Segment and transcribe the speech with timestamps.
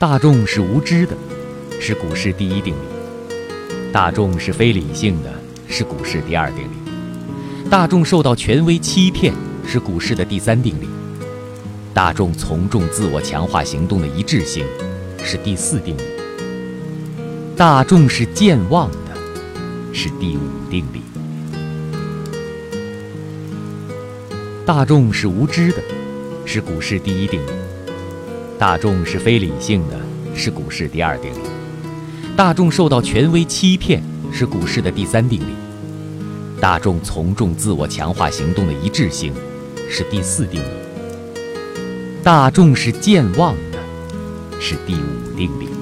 [0.00, 1.16] 大众是无知的，
[1.80, 3.32] 是股市第一定理；
[3.92, 5.34] 大众是非理性的，
[5.66, 9.34] 是股市第二定理；大众受到权威欺骗，
[9.66, 10.86] 是股市的第三定理；
[11.92, 14.64] 大众从众自我强化行动的一致性，
[15.24, 16.02] 是第四定理；
[17.56, 19.16] 大众是健忘的，
[19.92, 21.00] 是第五定理；
[24.64, 25.82] 大众是无知的，
[26.44, 27.50] 是股市第一定理。
[28.58, 29.96] 大众是非理性的，
[30.34, 31.38] 是股市第二定理；
[32.36, 35.54] 大众受到权威欺骗，是股市的第三定理；
[36.60, 39.32] 大众从众自我强化行动的一致性，
[39.88, 40.66] 是第四定理；
[42.24, 43.78] 大众是健忘的，
[44.60, 45.77] 是第五